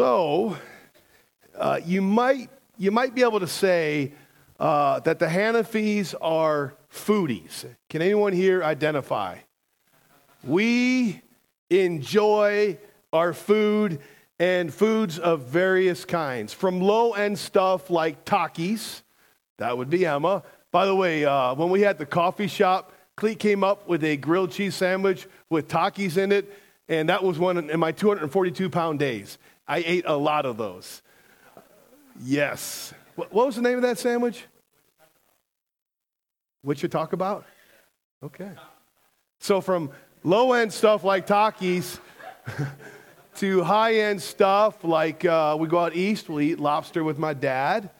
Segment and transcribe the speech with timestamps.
[0.00, 0.56] So,
[1.58, 4.14] uh, you, might, you might be able to say
[4.58, 7.66] uh, that the Hanafis are foodies.
[7.90, 9.36] Can anyone here identify?
[10.42, 11.20] We
[11.68, 12.78] enjoy
[13.12, 14.00] our food
[14.38, 19.02] and foods of various kinds, from low end stuff like Takis,
[19.58, 20.42] that would be Emma.
[20.72, 24.16] By the way, uh, when we had the coffee shop, Cleet came up with a
[24.16, 26.50] grilled cheese sandwich with Takis in it,
[26.88, 29.36] and that was one in my 242 pound days.
[29.70, 31.00] I ate a lot of those.
[32.20, 32.92] Yes.
[33.14, 34.44] What was the name of that sandwich?
[36.62, 37.44] What you talk about?
[38.20, 38.50] Okay.
[39.38, 39.92] So from
[40.24, 42.00] low end stuff like Takis
[43.36, 47.32] to high end stuff like uh, we go out east, we'll eat lobster with my
[47.32, 47.90] dad.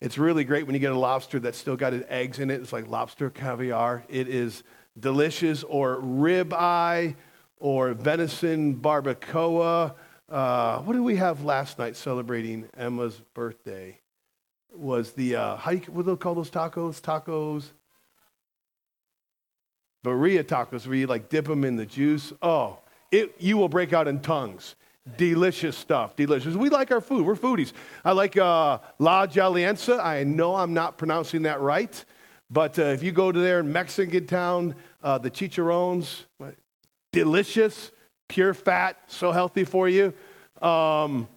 [0.00, 2.60] It's really great when you get a lobster that's still got eggs in it.
[2.60, 4.02] It's like lobster caviar.
[4.08, 4.64] It is
[4.98, 7.14] delicious, or rib eye,
[7.60, 9.94] or venison barbacoa.
[10.28, 13.98] Uh, what did we have last night celebrating Emma's birthday?
[14.74, 17.00] Was the, uh, how you, what do they call those tacos?
[17.00, 17.66] Tacos?
[20.04, 22.32] Birria tacos, where you like dip them in the juice.
[22.42, 22.78] Oh,
[23.12, 24.74] it, you will break out in tongues.
[25.16, 26.56] Delicious stuff, delicious.
[26.56, 27.24] We like our food.
[27.24, 27.72] We're foodies.
[28.04, 30.04] I like uh, La Jalienza.
[30.04, 32.04] I know I'm not pronouncing that right,
[32.50, 34.74] but uh, if you go to there in Mexican town,
[35.04, 36.24] uh, the chicharrones,
[37.12, 37.92] delicious,
[38.28, 40.12] pure fat, so healthy for you.
[40.60, 41.28] Um,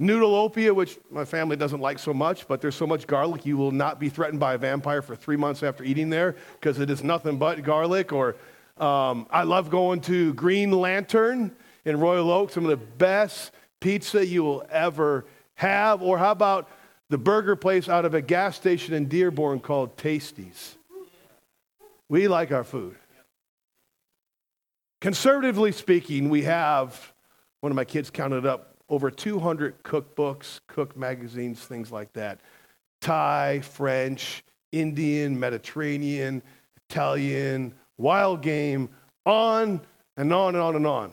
[0.00, 3.72] Noodleopia, which my family doesn't like so much, but there's so much garlic, you will
[3.72, 7.02] not be threatened by a vampire for three months after eating there because it is
[7.02, 8.12] nothing but garlic.
[8.12, 8.36] Or
[8.76, 14.24] um, I love going to Green Lantern in Royal Oak, some of the best pizza
[14.24, 15.24] you will ever
[15.56, 16.00] have.
[16.00, 16.70] Or how about
[17.08, 20.76] the burger place out of a gas station in Dearborn called Tasties?
[22.08, 22.96] We like our food.
[25.00, 27.12] Conservatively speaking, we have,
[27.60, 32.40] one of my kids counted up, over 200 cookbooks, cook magazines, things like that.
[33.00, 36.42] Thai, French, Indian, Mediterranean,
[36.90, 38.88] Italian, wild game,
[39.24, 39.80] on
[40.16, 41.12] and on and on and on.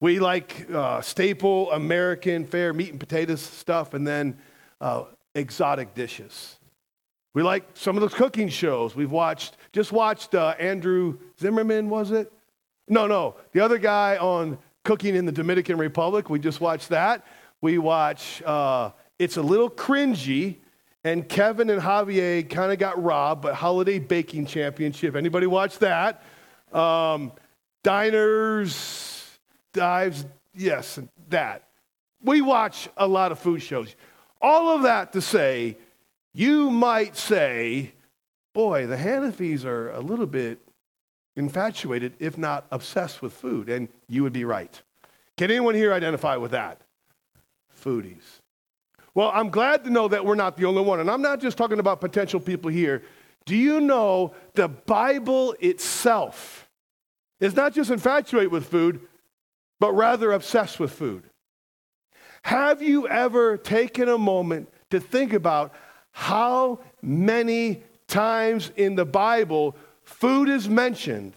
[0.00, 4.36] We like uh, staple American fare, meat and potatoes stuff, and then
[4.80, 6.58] uh, exotic dishes.
[7.34, 8.94] We like some of those cooking shows.
[8.94, 12.32] We've watched, just watched uh, Andrew Zimmerman, was it?
[12.88, 16.30] No, no, the other guy on cooking in the Dominican Republic.
[16.30, 17.26] We just watched that.
[17.60, 20.58] We watch, uh, it's a little cringy,
[21.02, 25.16] and Kevin and Javier kind of got robbed, but Holiday Baking Championship.
[25.16, 26.22] Anybody watch that?
[26.72, 27.32] Um,
[27.82, 29.38] diners,
[29.72, 30.24] dives,
[30.54, 30.98] yes,
[31.28, 31.64] that.
[32.22, 33.94] We watch a lot of food shows.
[34.40, 35.78] All of that to say,
[36.32, 37.92] you might say,
[38.52, 40.60] boy, the Hanafis are a little bit
[41.36, 44.82] infatuated, if not obsessed with food, and you would be right.
[45.36, 46.80] Can anyone here identify with that?
[47.84, 48.40] Foodies.
[49.14, 51.56] Well, I'm glad to know that we're not the only one, and I'm not just
[51.56, 53.02] talking about potential people here.
[53.44, 56.66] Do you know the Bible itself
[57.40, 59.00] is not just infatuated with food,
[59.78, 61.24] but rather obsessed with food.
[62.42, 65.74] Have you ever taken a moment to think about
[66.12, 71.34] how many times in the Bible food is mentioned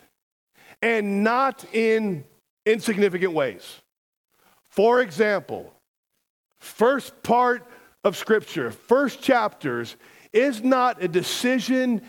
[0.81, 2.23] and not in
[2.65, 3.81] insignificant ways?
[4.69, 5.73] For example,
[6.59, 7.67] first part
[8.03, 9.97] of Scripture, first chapters,
[10.31, 12.01] is not a decision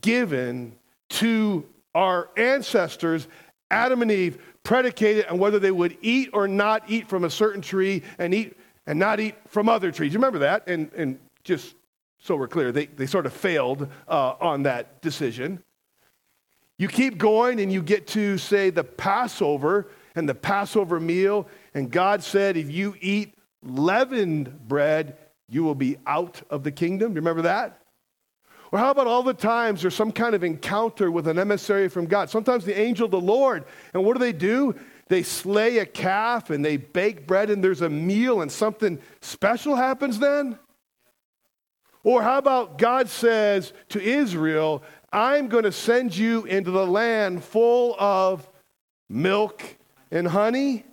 [0.00, 0.74] given
[1.08, 3.28] to our ancestors,
[3.70, 7.62] Adam and Eve, predicated on whether they would eat or not eat from a certain
[7.62, 8.56] tree and eat
[8.86, 10.12] and not eat from other trees.
[10.12, 10.66] You remember that?
[10.66, 11.74] And, and just
[12.18, 15.62] so we're clear, they, they sort of failed uh, on that decision.
[16.78, 21.90] You keep going and you get to, say, the Passover and the Passover meal, and
[21.90, 25.16] God said, if you eat leavened bread,
[25.48, 27.12] you will be out of the kingdom.
[27.12, 27.80] You Remember that?
[28.72, 32.06] Or how about all the times there's some kind of encounter with an emissary from
[32.06, 32.30] God?
[32.30, 33.64] Sometimes the angel of the Lord.
[33.94, 34.74] And what do they do?
[35.08, 39.76] They slay a calf and they bake bread and there's a meal and something special
[39.76, 40.58] happens then?
[42.02, 44.82] Or how about God says to Israel,
[45.16, 48.46] I'm going to send you into the land full of
[49.08, 49.64] milk
[50.10, 50.84] and honey?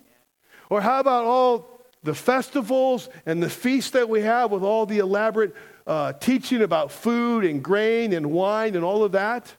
[0.70, 5.00] Or how about all the festivals and the feasts that we have with all the
[5.00, 5.54] elaborate
[5.86, 9.54] uh, teaching about food and grain and wine and all of that?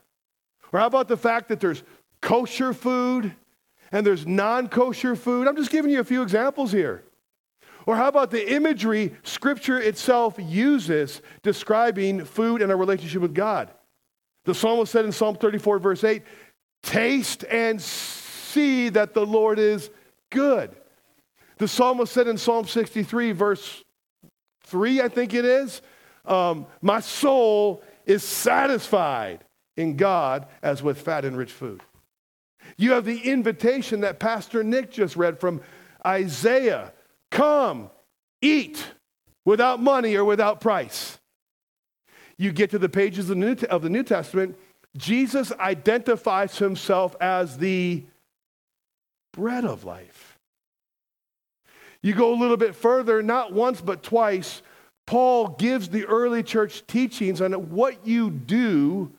[0.73, 1.83] Or how about the fact that there's
[2.19, 3.35] kosher food
[3.91, 5.47] and there's non kosher food?
[5.47, 7.03] I'm just giving you a few examples here.
[7.85, 13.69] Or how about the imagery Scripture itself uses describing food and our relationship with God?
[14.45, 16.23] The psalmist said in Psalm 34, verse 8,
[16.83, 19.89] Taste and see that the Lord is
[20.31, 20.75] good.
[21.57, 23.83] The psalmist said in Psalm 63, verse
[24.65, 25.81] 3, I think it is,
[26.25, 29.43] um, My soul is satisfied
[29.77, 31.81] in God as with fat and rich food.
[32.77, 35.61] You have the invitation that Pastor Nick just read from
[36.05, 36.93] Isaiah
[37.31, 37.89] Come,
[38.41, 38.85] eat
[39.43, 41.19] without money or without price.
[42.37, 44.57] You get to the pages of the New, of the New Testament,
[44.97, 48.03] Jesus identifies himself as the
[49.33, 50.37] bread of life.
[52.01, 54.61] You go a little bit further, not once but twice,
[55.05, 59.11] Paul gives the early church teachings on what you do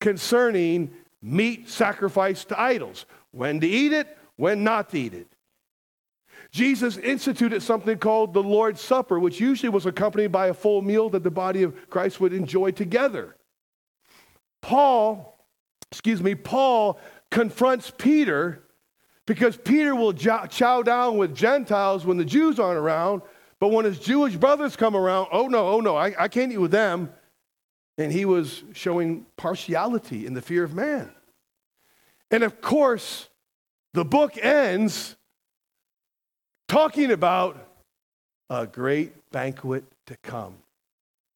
[0.00, 0.90] concerning
[1.22, 5.28] meat sacrificed to idols when to eat it, when not to eat it.
[6.50, 11.08] Jesus instituted something called the Lord's Supper, which usually was accompanied by a full meal
[11.10, 13.36] that the body of Christ would enjoy together.
[14.62, 15.38] Paul,
[15.90, 16.98] excuse me, Paul
[17.30, 18.62] confronts Peter
[19.26, 23.22] because Peter will chow down with Gentiles when the Jews aren't around,
[23.60, 26.58] but when his Jewish brothers come around, oh no, oh no, I, I can't eat
[26.58, 27.12] with them.
[27.96, 31.12] And he was showing partiality in the fear of man.
[32.30, 33.28] And of course,
[33.92, 35.16] the book ends
[36.70, 37.56] talking about
[38.48, 40.54] a great banquet to come,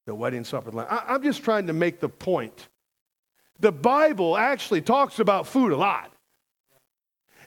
[0.07, 0.69] the wedding supper.
[0.69, 2.69] of the I, I'm just trying to make the point.
[3.59, 6.13] The Bible actually talks about food a lot.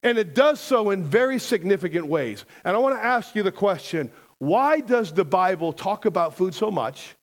[0.04, 2.44] And it does so in very significant ways.
[2.66, 6.54] And I want to ask you the question why does the Bible talk about food
[6.54, 7.16] so much?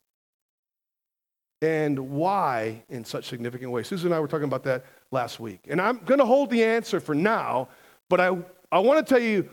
[1.61, 3.87] And why in such significant ways?
[3.87, 5.61] Susan and I were talking about that last week.
[5.69, 7.69] And I'm going to hold the answer for now,
[8.09, 8.37] but I,
[8.71, 9.47] I want to tell you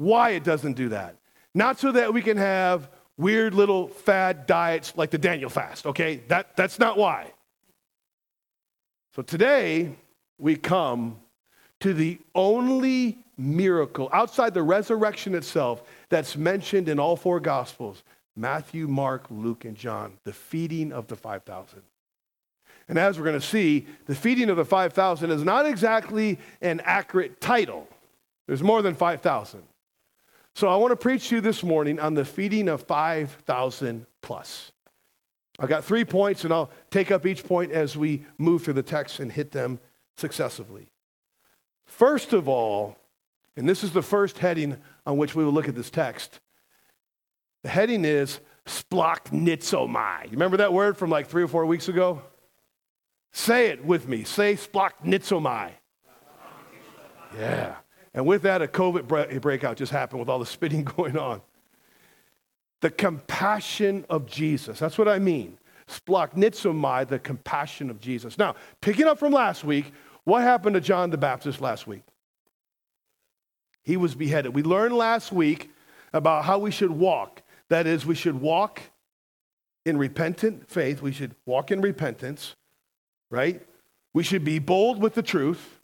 [0.00, 1.16] why it doesn't do that.
[1.54, 2.88] Not so that we can have
[3.18, 6.22] weird little fad diets like the Daniel fast, okay?
[6.28, 7.32] That, that's not why.
[9.14, 9.94] So today,
[10.38, 11.18] we come
[11.80, 18.02] to the only miracle outside the resurrection itself that's mentioned in all four Gospels
[18.36, 21.82] Matthew, Mark, Luke, and John the feeding of the 5,000.
[22.88, 26.80] And as we're going to see, the feeding of the 5,000 is not exactly an
[26.84, 27.86] accurate title.
[28.46, 29.62] There's more than 5,000.
[30.60, 34.72] So I want to preach to you this morning on the feeding of 5,000 plus.
[35.58, 38.82] I've got three points, and I'll take up each point as we move through the
[38.82, 39.80] text and hit them
[40.18, 40.90] successively.
[41.86, 42.98] First of all,
[43.56, 44.76] and this is the first heading
[45.06, 46.40] on which we will look at this text,
[47.62, 50.24] the heading is splanchnizomai.
[50.24, 52.20] You remember that word from like three or four weeks ago?
[53.32, 54.24] Say it with me.
[54.24, 55.70] Say splanchnizomai.
[57.38, 57.76] Yeah.
[58.14, 61.40] And with that, a COVID breakout just happened with all the spitting going on.
[62.80, 64.78] The compassion of Jesus.
[64.78, 65.58] That's what I mean.
[65.86, 68.38] Splanchnizomai, the compassion of Jesus.
[68.38, 69.92] Now, picking up from last week,
[70.24, 72.02] what happened to John the Baptist last week?
[73.82, 74.54] He was beheaded.
[74.54, 75.70] We learned last week
[76.12, 77.42] about how we should walk.
[77.68, 78.80] That is, we should walk
[79.84, 81.02] in repentant faith.
[81.02, 82.54] We should walk in repentance,
[83.30, 83.60] right?
[84.12, 85.80] We should be bold with the truth,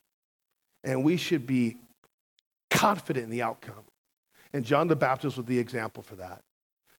[0.85, 1.79] and we should be
[2.71, 3.85] confident in the outcome.
[4.53, 6.43] And John the Baptist was the example for that.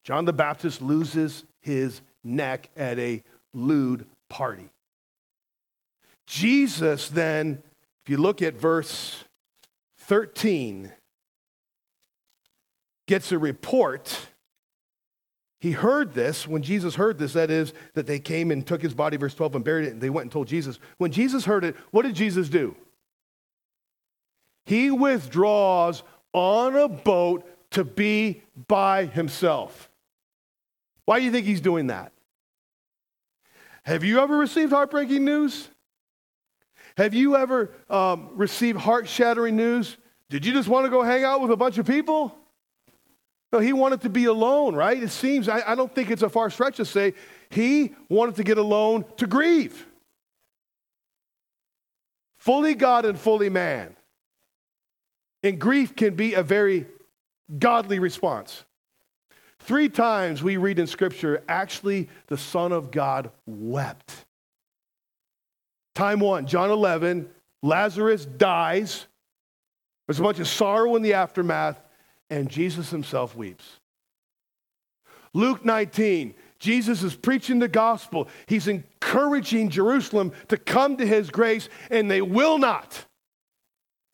[0.04, 3.24] John the Baptist loses his neck at a
[3.54, 4.70] lewd party.
[6.26, 7.64] Jesus then,
[8.04, 9.24] if you look at verse
[10.00, 10.92] 13,
[13.08, 14.28] gets a report.
[15.60, 16.48] He heard this.
[16.48, 19.56] When Jesus heard this, that is, that they came and took his body, verse 12,
[19.56, 20.80] and buried it, and they went and told Jesus.
[20.98, 22.76] When Jesus heard it, what did Jesus do?
[24.68, 29.90] He withdraws on a boat to be by himself.
[31.06, 32.12] Why do you think he's doing that?
[33.84, 35.70] Have you ever received heartbreaking news?
[36.98, 39.96] Have you ever um, received heart shattering news?
[40.30, 42.38] Did you just want to go hang out with a bunch of people?
[43.54, 45.02] No, he wanted to be alone, right?
[45.02, 47.14] It seems, I, I don't think it's a far stretch to say
[47.50, 49.88] he wanted to get alone to grieve.
[52.38, 53.97] Fully God and fully man.
[55.48, 56.88] And grief can be a very
[57.58, 58.66] godly response.
[59.60, 64.26] Three times we read in Scripture, actually, the Son of God wept.
[65.96, 67.30] Time one, John 11,
[67.64, 69.08] Lazarus dies.
[70.06, 71.80] There's a bunch of sorrow in the aftermath,
[72.30, 73.80] and Jesus himself weeps.
[75.32, 78.28] Luke 19, Jesus is preaching the gospel.
[78.48, 83.07] He's encouraging Jerusalem to come to his grace, and they will not.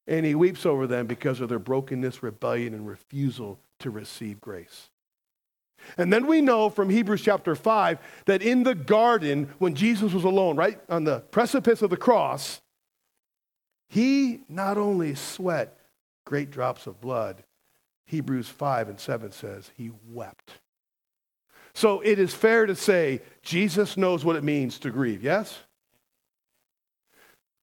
[0.08, 4.90] And he weeps over them because of their brokenness, rebellion, and refusal to receive grace.
[5.98, 10.24] And then we know from Hebrews chapter 5 that in the garden, when Jesus was
[10.24, 12.62] alone, right on the precipice of the cross,
[13.90, 15.78] he not only sweat
[16.26, 17.44] great drops of blood,
[18.06, 20.60] Hebrews 5 and 7 says he wept.
[21.74, 25.60] So it is fair to say Jesus knows what it means to grieve, yes?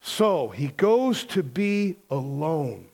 [0.01, 2.87] So he goes to be alone,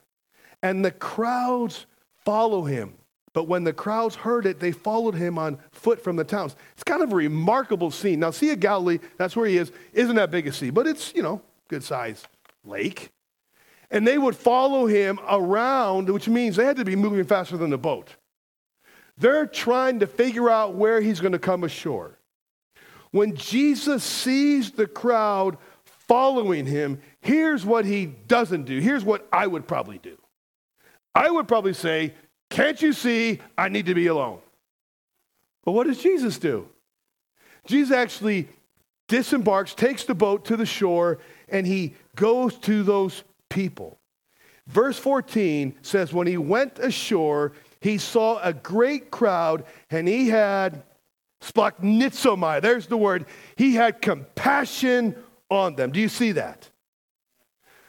[0.63, 1.87] and the crowds
[2.25, 2.95] follow him.
[3.33, 6.57] But when the crowds heard it, they followed him on foot from the towns.
[6.73, 8.21] It's kind of a remarkable scene.
[8.21, 11.15] Now, Sea of Galilee, that's where he is, isn't that big a sea, but it's,
[11.15, 12.25] you know, good size
[12.65, 13.11] lake.
[13.91, 17.71] And they would follow him around, which means they had to be moving faster than
[17.71, 18.17] the boat.
[19.19, 22.19] They're trying to figure out where he's going to come ashore.
[23.11, 25.57] When Jesus sees the crowd
[26.09, 28.79] following him, here's what he doesn't do.
[28.79, 30.17] Here's what I would probably do.
[31.15, 32.15] I would probably say,
[32.51, 34.41] Can't you see I need to be alone?
[35.65, 36.69] But what does Jesus do?
[37.67, 38.49] Jesus actually
[39.09, 43.99] disembarks, takes the boat to the shore, and he goes to those people.
[44.67, 50.83] Verse 14 says, When he went ashore, he saw a great crowd, and he had
[51.43, 52.61] splanchnizomai.
[52.61, 53.27] There's the word.
[53.57, 55.17] He had compassion
[55.51, 55.93] on them.
[55.93, 56.69] Do you see that?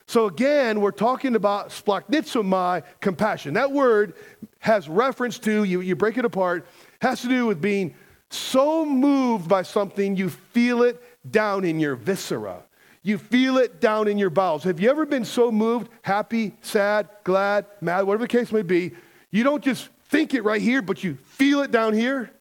[0.07, 3.55] So again, we're talking about splanchnizomai, compassion.
[3.55, 4.13] That word
[4.59, 6.65] has reference to, you, you break it apart,
[7.01, 7.93] has to do with being
[8.29, 12.63] so moved by something you feel it down in your viscera.
[13.03, 14.63] You feel it down in your bowels.
[14.63, 18.91] Have you ever been so moved, happy, sad, glad, mad, whatever the case may be,
[19.31, 22.31] you don't just think it right here, but you feel it down here?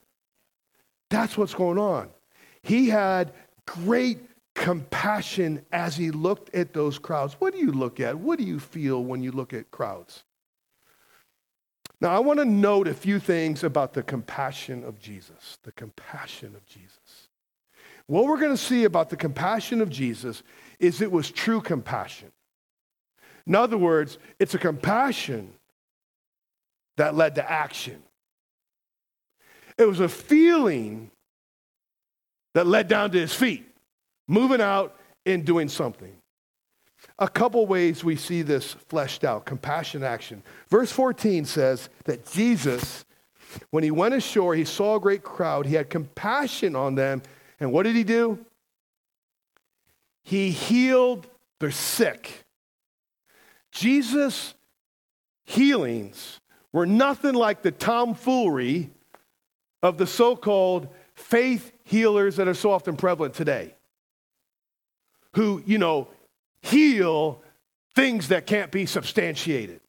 [1.11, 2.11] That's what's going on.
[2.63, 3.33] He had
[3.65, 4.19] great
[4.57, 7.35] compassion as he looked at those crowds.
[7.35, 8.19] What do you look at?
[8.19, 10.25] What do you feel when you look at crowds?
[12.01, 15.59] Now, I want to note a few things about the compassion of Jesus.
[15.63, 17.29] The compassion of Jesus.
[18.07, 20.43] What we're going to see about the compassion of Jesus
[20.79, 22.33] is it was true compassion.
[23.47, 25.53] In other words, it's a compassion
[26.97, 28.03] that led to action.
[29.79, 31.11] It was a feeling
[32.55, 33.67] that led down to his feet
[34.29, 36.17] moving out and doing something.
[37.19, 40.43] A couple ways we see this fleshed out compassion action.
[40.69, 43.05] Verse 14 says that Jesus,
[43.71, 45.67] when he went ashore, he saw a great crowd.
[45.67, 47.23] He had compassion on them.
[47.61, 48.45] And what did he do?
[50.25, 51.27] He healed
[51.61, 52.45] their sick.
[53.73, 54.55] Jesus'
[55.45, 56.41] healings
[56.73, 58.91] were nothing like the tomfoolery
[59.83, 63.76] of the so called faith healers that are so often prevalent today
[65.37, 66.09] who, you know,
[66.63, 67.43] heal
[67.95, 69.81] things that can't be substantiated.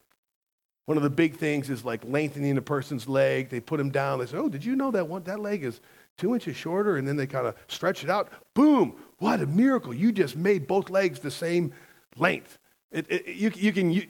[0.86, 3.50] One of the big things is like lengthening a person's leg.
[3.50, 4.20] They put him down.
[4.20, 5.80] They say, "Oh, did you know that one that leg is
[6.18, 8.30] two inches shorter?" And then they kind of stretch it out.
[8.54, 8.96] Boom!
[9.20, 9.94] What a miracle!
[9.94, 11.74] You just made both legs the same
[12.18, 12.60] length.
[12.92, 14.08] It, it, you, you, can, you,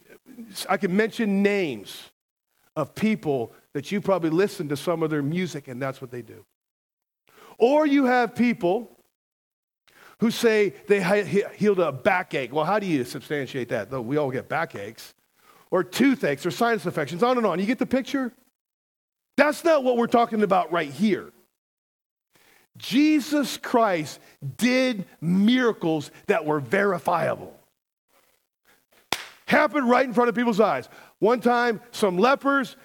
[0.69, 2.11] I can mention names
[2.75, 6.21] of people that you probably listen to some of their music, and that's what they
[6.21, 6.45] do.
[7.57, 8.96] Or you have people
[10.19, 11.01] who say they
[11.55, 12.51] healed a backache.
[12.51, 13.91] Well, how do you substantiate that?
[13.91, 15.13] Though we all get backaches,
[15.69, 17.59] or toothaches, or sinus infections, on and on.
[17.59, 18.31] You get the picture?
[19.35, 21.31] That's not what we're talking about right here.
[22.77, 24.19] Jesus Christ
[24.57, 27.53] did miracles that were verifiable.
[29.45, 30.89] Happened right in front of people's eyes.
[31.19, 32.75] One time, some lepers,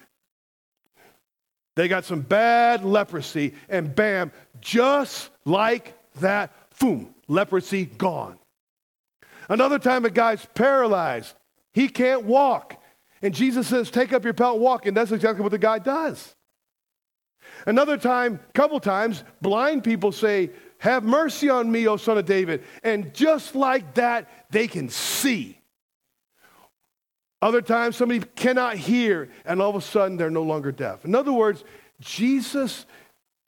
[1.77, 8.39] they got some bad leprosy, and bam, just like that, boom, leprosy gone.
[9.49, 11.35] Another time, a guy's paralyzed.
[11.73, 12.83] He can't walk.
[13.23, 14.85] And Jesus says, Take up your pelt, walk.
[14.87, 16.35] And that's exactly what the guy does.
[17.67, 22.65] Another time, couple times, blind people say, Have mercy on me, O son of David.
[22.83, 25.61] And just like that, they can see.
[27.41, 31.05] Other times, somebody cannot hear, and all of a sudden, they're no longer deaf.
[31.05, 31.63] In other words,
[32.01, 32.87] Jesus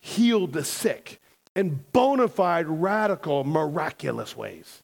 [0.00, 1.21] healed the sick
[1.56, 4.82] in bona fide, radical, miraculous ways.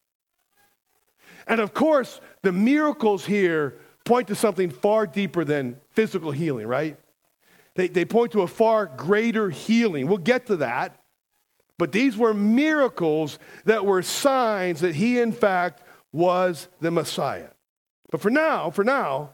[1.47, 6.97] And of course, the miracles here point to something far deeper than physical healing, right?
[7.75, 10.07] They, they point to a far greater healing.
[10.07, 11.01] We'll get to that.
[11.79, 17.49] But these were miracles that were signs that he, in fact, was the Messiah.
[18.11, 19.31] But for now, for now,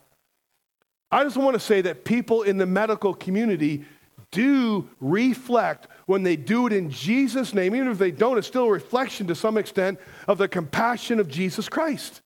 [1.10, 3.84] I just want to say that people in the medical community
[4.30, 8.66] do reflect when they do it in Jesus' name, even if they don't, it's still
[8.66, 12.22] a reflection to some extent of the compassion of Jesus Christ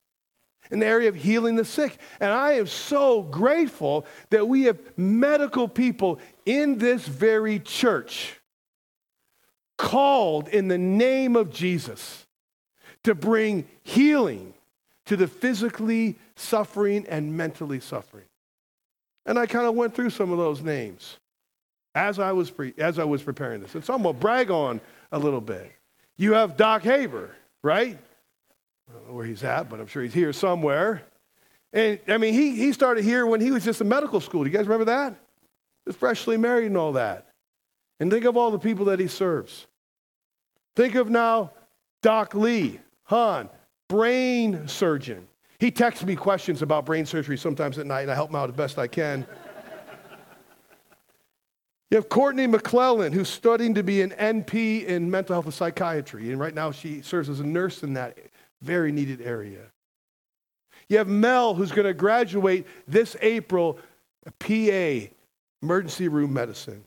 [0.70, 1.98] in the area of healing the sick.
[2.20, 8.38] And I am so grateful that we have medical people in this very church
[9.78, 12.26] called in the name of Jesus
[13.02, 14.52] to bring healing
[15.06, 18.26] to the physically suffering and mentally suffering.
[19.24, 21.16] And I kind of went through some of those names
[21.94, 23.74] as I was, pre- as I was preparing this.
[23.74, 24.80] And so I'm going to brag on
[25.12, 25.70] a little bit.
[26.16, 27.98] You have Doc Haber, right?
[28.88, 31.02] I don't know where he's at, but I'm sure he's here somewhere.
[31.72, 34.44] And I mean, he, he started here when he was just in medical school.
[34.44, 35.14] Do you guys remember that?
[35.86, 37.28] Was freshly married and all that.
[38.00, 39.66] And think of all the people that he serves.
[40.76, 41.52] Think of now
[42.02, 43.48] Doc Lee, Han,
[43.88, 45.26] brain surgeon.
[45.58, 48.48] He texts me questions about brain surgery sometimes at night, and I help him out
[48.48, 49.26] as best I can.
[51.90, 56.30] You have Courtney McClellan, who's studying to be an NP in mental health and psychiatry,
[56.30, 58.16] and right now she serves as a nurse in that
[58.62, 59.62] very needed area.
[60.88, 63.78] You have Mel, who's going to graduate this April,
[64.26, 65.12] a PA,
[65.62, 66.84] emergency room medicine.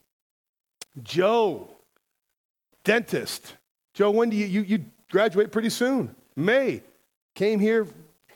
[1.04, 1.70] Joe,
[2.84, 3.56] dentist.
[3.94, 6.16] Joe, when do you, you, you graduate pretty soon?
[6.36, 6.82] May.
[7.36, 7.88] Came here,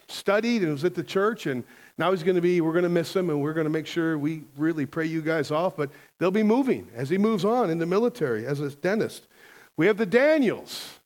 [0.07, 1.63] studied, and was at the church, and
[1.97, 3.87] now he's going to be, we're going to miss him, and we're going to make
[3.87, 5.89] sure we really pray you guys off, but
[6.19, 9.27] they'll be moving as he moves on in the military as a dentist.
[9.77, 10.99] We have the Daniels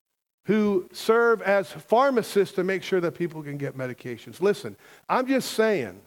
[0.46, 4.42] who serve as pharmacists to make sure that people can get medications.
[4.42, 4.76] Listen,
[5.08, 6.02] I'm just saying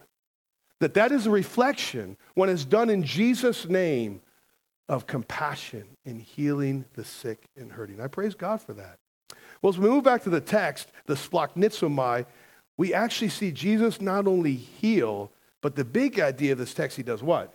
[0.81, 4.21] that that is a reflection when it's done in Jesus' name
[4.87, 8.01] of compassion in healing the sick and hurting.
[8.01, 8.99] I praise God for that.
[9.61, 12.25] Well, as we move back to the text, the splanchnizomai,
[12.77, 17.03] we actually see Jesus not only heal, but the big idea of this text, he
[17.03, 17.53] does what?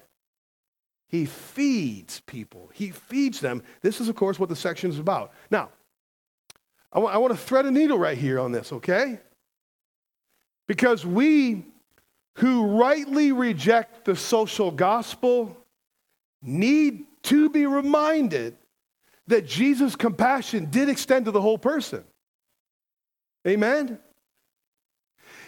[1.09, 2.71] He feeds people.
[2.73, 3.63] He feeds them.
[3.83, 5.33] This is, of course, what the section is about.
[5.51, 5.71] Now,
[6.93, 9.21] I want, want to thread a needle right here on this, okay?
[10.67, 11.65] Because we
[12.37, 15.57] who rightly reject the social gospel
[16.43, 18.57] need to be reminded
[19.27, 22.05] that Jesus' compassion did extend to the whole person.
[23.47, 23.99] Amen?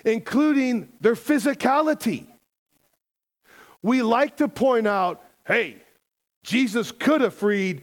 [0.05, 2.27] Including their physicality.
[3.83, 5.77] We like to point out hey,
[6.45, 7.83] Jesus could have freed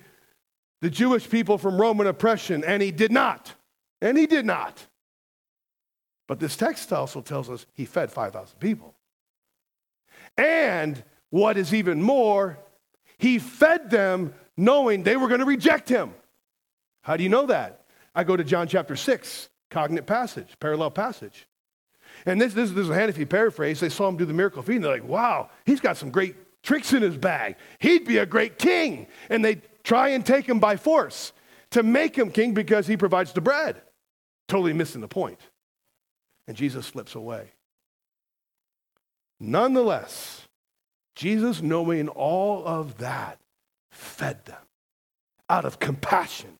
[0.82, 3.54] the Jewish people from Roman oppression, and he did not.
[4.02, 4.86] And he did not.
[6.28, 8.96] But this text also tells us he fed 5,000 people.
[10.38, 12.60] And what is even more,
[13.18, 16.14] he fed them knowing they were going to reject him.
[17.02, 17.86] How do you know that?
[18.16, 21.48] I go to John chapter 6, cognate passage, parallel passage.
[22.26, 23.80] And this, this, this is a Hannafy paraphrase.
[23.80, 24.82] They saw him do the miracle feeding.
[24.82, 27.56] They're like, wow, he's got some great tricks in his bag.
[27.80, 29.08] He'd be a great king.
[29.30, 31.34] And they try and take him by force
[31.72, 33.82] to make him king because he provides the bread.
[34.48, 35.40] Totally missing the point.
[36.48, 37.52] And Jesus slips away.
[39.40, 40.48] Nonetheless,
[41.16, 43.40] Jesus, knowing all of that,
[43.92, 44.62] fed them
[45.50, 46.58] out of compassion,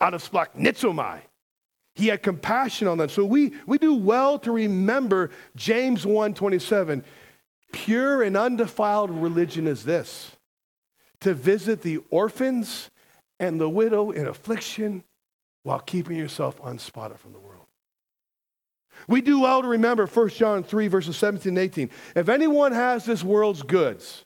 [0.00, 1.20] out of splanchnizomai.
[1.94, 3.08] He had compassion on them.
[3.08, 7.04] So we, we do well to remember James 1:27.
[7.72, 10.32] Pure and undefiled religion is this
[11.20, 12.90] to visit the orphans
[13.40, 15.02] and the widow in affliction
[15.62, 17.66] while keeping yourself unspotted from the world.
[19.08, 21.90] We do well to remember 1 John 3, verses 17 and 18.
[22.14, 24.24] If anyone has this world's goods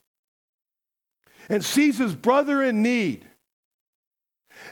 [1.49, 3.25] and sees his brother in need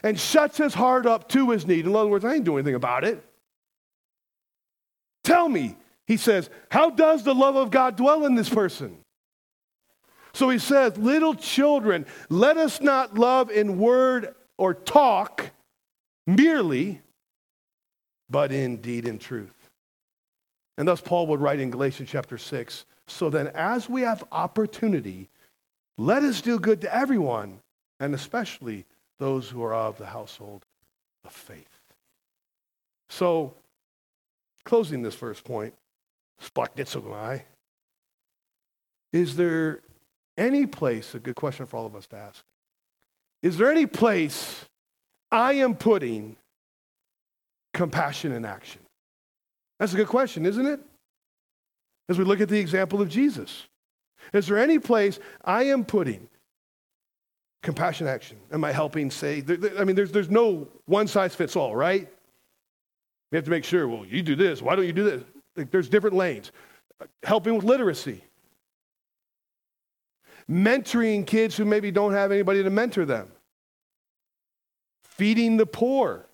[0.03, 2.75] and shuts his heart up to his need, in other words, I ain't doing anything
[2.75, 3.23] about it.
[5.23, 8.97] Tell me, he says, how does the love of God dwell in this person?
[10.37, 15.49] So he says, Little children, let us not love in word or talk
[16.27, 17.01] merely,
[18.29, 19.69] but in deed and truth.
[20.77, 25.27] And thus, Paul would write in Galatians chapter 6 So then, as we have opportunity,
[25.97, 27.59] let us do good to everyone,
[27.99, 28.85] and especially
[29.19, 30.63] those who are of the household
[31.25, 31.79] of faith.
[33.09, 33.53] So,
[34.63, 35.73] closing this first point,
[39.13, 39.79] is there
[40.37, 42.43] any place, a good question for all of us to ask,
[43.41, 44.65] is there any place
[45.31, 46.35] I am putting
[47.73, 48.81] compassion in action?
[49.79, 50.79] That's a good question, isn't it?
[52.09, 53.67] As we look at the example of Jesus.
[54.33, 56.27] Is there any place I am putting
[57.63, 58.37] compassion action?
[58.51, 59.43] Am I helping say,
[59.77, 62.07] I mean, there's, there's no one size fits all, right?
[63.31, 65.23] We have to make sure, well, you do this, why don't you do this?
[65.55, 66.51] Like, there's different lanes.
[67.23, 68.23] Helping with literacy,
[70.49, 73.31] mentoring kids who maybe don't have anybody to mentor them,
[75.03, 76.25] feeding the poor,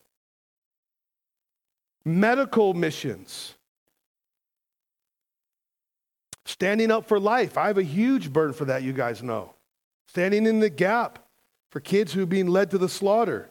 [2.06, 3.56] medical missions,
[6.46, 7.58] standing up for life.
[7.58, 9.54] I have a huge burden for that, you guys know.
[10.08, 11.20] Standing in the gap
[11.70, 13.50] for kids who are being led to the slaughter.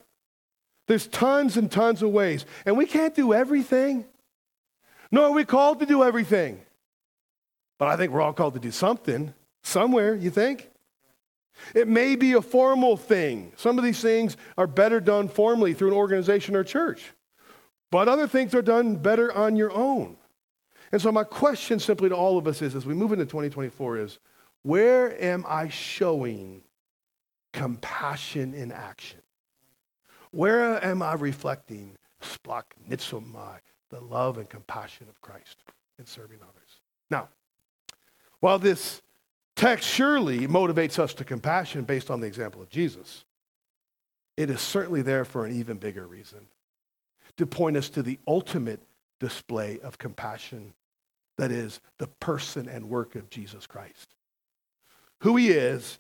[0.86, 4.04] There's tons and tons of ways, and we can't do everything.
[5.10, 6.60] Nor are we called to do everything.
[7.78, 9.34] But I think we're all called to do something.
[9.62, 10.70] Somewhere, you think?
[11.74, 13.52] It may be a formal thing.
[13.56, 17.12] Some of these things are better done formally through an organization or church,
[17.90, 20.16] but other things are done better on your own.
[20.90, 23.98] And so, my question simply to all of us is as we move into 2024
[23.98, 24.18] is
[24.62, 26.62] where am I showing
[27.52, 29.20] compassion in action?
[30.30, 31.96] Where am I reflecting
[33.90, 35.58] the love and compassion of Christ
[35.98, 36.80] in serving others?
[37.10, 37.28] Now,
[38.40, 39.02] while this
[39.56, 43.24] text surely motivates us to compassion based on the example of Jesus,
[44.36, 46.46] it is certainly there for an even bigger reason
[47.36, 48.80] to point us to the ultimate
[49.20, 50.72] display of compassion
[51.36, 54.14] that is the person and work of Jesus Christ.
[55.22, 55.98] Who he is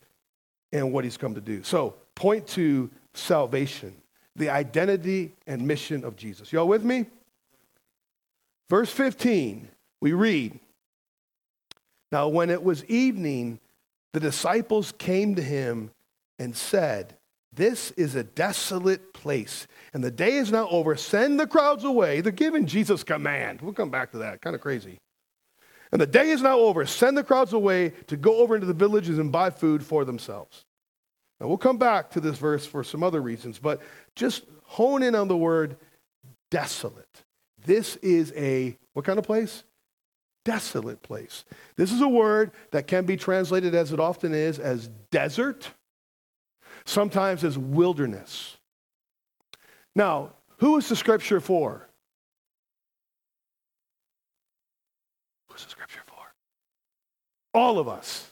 [0.72, 1.62] and what he's come to do.
[1.62, 3.94] So, point to salvation,
[4.34, 6.52] the identity and mission of Jesus.
[6.52, 7.06] Y'all with me?
[8.68, 9.68] Verse 15,
[10.00, 10.58] we read
[12.10, 13.60] Now, when it was evening,
[14.12, 15.90] the disciples came to him
[16.40, 17.16] and said,
[17.52, 20.96] This is a desolate place, and the day is now over.
[20.96, 22.22] Send the crowds away.
[22.22, 23.60] They're giving Jesus command.
[23.60, 24.40] We'll come back to that.
[24.40, 24.98] Kind of crazy.
[25.92, 26.86] And the day is now over.
[26.86, 30.64] Send the crowds away to go over into the villages and buy food for themselves.
[31.38, 33.82] Now, we'll come back to this verse for some other reasons, but
[34.14, 35.76] just hone in on the word
[36.50, 37.24] desolate.
[37.64, 39.64] This is a, what kind of place?
[40.44, 41.44] Desolate place.
[41.76, 45.70] This is a word that can be translated, as it often is, as desert,
[46.84, 48.56] sometimes as wilderness.
[49.94, 51.88] Now, who is the scripture for?
[55.48, 56.34] Who's the scripture for?
[57.54, 58.30] All of us.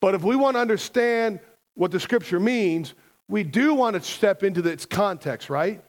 [0.00, 1.40] But if we want to understand
[1.74, 2.94] what the scripture means,
[3.28, 5.82] we do want to step into its context, right?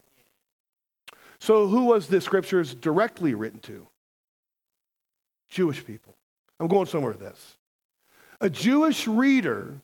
[1.39, 3.87] So, who was the scriptures directly written to?
[5.49, 6.15] Jewish people.
[6.59, 7.57] I'm going somewhere with this.
[8.41, 9.81] A Jewish reader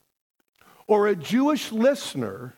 [0.88, 2.55] or a Jewish listener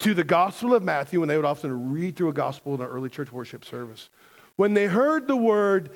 [0.00, 2.86] to the Gospel of Matthew, when they would often read through a gospel in an
[2.86, 4.08] early church worship service,
[4.56, 5.90] when they heard the word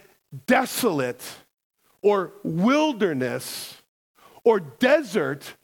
[0.46, 1.22] desolate
[2.04, 3.80] or wilderness
[4.44, 5.54] or desert,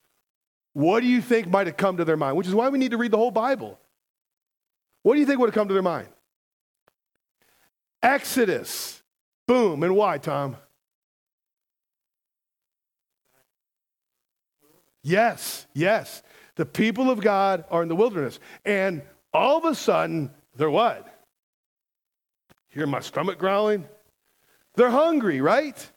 [0.73, 2.39] what do you think might have come to their mind?
[2.39, 3.79] Which is why we need to read the whole Bible.
[5.03, 6.09] What do you think would have come to their mind?
[8.03, 9.03] Exodus.
[9.47, 9.83] Boom.
[9.83, 10.57] And why, Tom?
[15.03, 16.23] Yes, yes.
[16.57, 18.39] The people of God are in the wilderness.
[18.65, 19.03] And
[19.35, 21.07] all of a sudden, they're what?
[22.71, 23.87] Hear my stomach growling?
[24.75, 25.91] They're hungry, right?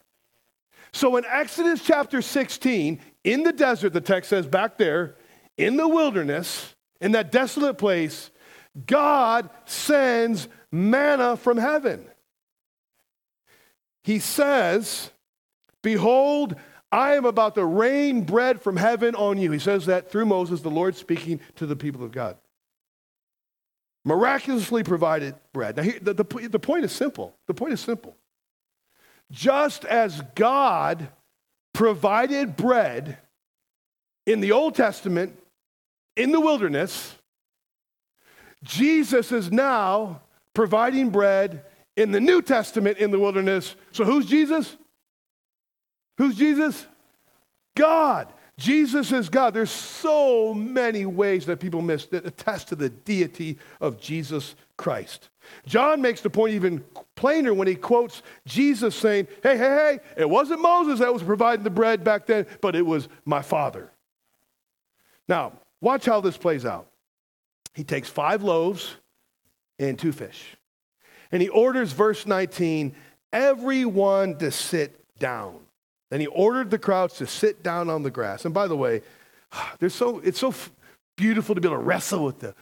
[0.94, 5.16] So in Exodus chapter 16, in the desert, the text says back there,
[5.58, 8.30] in the wilderness, in that desolate place,
[8.86, 12.06] God sends manna from heaven.
[14.04, 15.10] He says,
[15.82, 16.54] Behold,
[16.92, 19.50] I am about to rain bread from heaven on you.
[19.50, 22.36] He says that through Moses, the Lord speaking to the people of God.
[24.04, 25.76] Miraculously provided bread.
[25.76, 27.34] Now, the, the, the point is simple.
[27.48, 28.16] The point is simple.
[29.34, 31.08] Just as God
[31.72, 33.18] provided bread
[34.26, 35.36] in the Old Testament,
[36.16, 37.16] in the wilderness,
[38.62, 40.22] Jesus is now
[40.54, 41.64] providing bread
[41.96, 43.74] in the New Testament in the wilderness.
[43.90, 44.76] So who's Jesus?
[46.16, 46.86] Who's Jesus?
[47.76, 48.32] God.
[48.56, 49.52] Jesus is God.
[49.52, 55.28] There's so many ways that people miss that attest to the deity of Jesus Christ.
[55.66, 56.84] John makes the point even
[57.16, 61.64] plainer when he quotes Jesus saying, Hey, hey, hey, it wasn't Moses that was providing
[61.64, 63.90] the bread back then, but it was my Father.
[65.28, 66.86] Now, watch how this plays out.
[67.74, 68.96] He takes five loaves
[69.78, 70.56] and two fish,
[71.32, 72.94] and he orders, verse 19,
[73.32, 75.58] everyone to sit down.
[76.10, 78.44] Then he ordered the crowds to sit down on the grass.
[78.44, 79.02] And by the way,
[79.78, 80.54] there's so, it's so
[81.16, 82.54] beautiful to be able to wrestle with the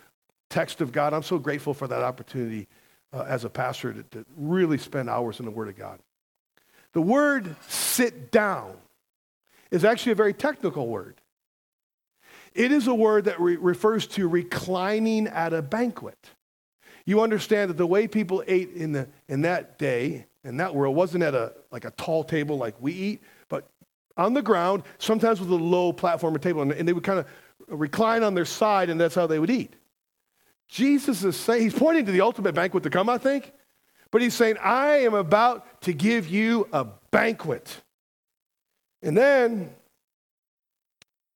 [0.52, 1.14] text of God.
[1.14, 2.68] I'm so grateful for that opportunity
[3.12, 5.98] uh, as a pastor to, to really spend hours in the Word of God.
[6.92, 8.76] The word sit down
[9.70, 11.16] is actually a very technical word.
[12.54, 16.18] It is a word that re- refers to reclining at a banquet.
[17.06, 20.94] You understand that the way people ate in, the, in that day in that world
[20.94, 23.68] wasn't at a like a tall table like we eat, but
[24.16, 27.18] on the ground, sometimes with a low platform or table, and, and they would kind
[27.18, 27.26] of
[27.68, 29.72] recline on their side, and that's how they would eat.
[30.72, 33.52] Jesus is saying, he's pointing to the ultimate banquet to come, I think,
[34.10, 37.82] but he's saying, I am about to give you a banquet.
[39.02, 39.74] And then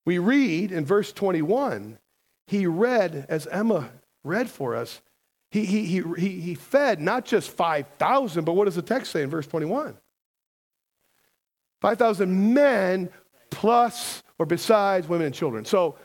[0.06, 1.98] we read in verse 21,
[2.46, 3.90] he read, as Emma
[4.24, 5.02] read for us,
[5.50, 9.20] he, he, he, he, he fed not just 5,000, but what does the text say
[9.20, 9.98] in verse 21?
[11.82, 13.10] 5,000 men
[13.50, 15.66] plus or besides women and children.
[15.66, 15.96] So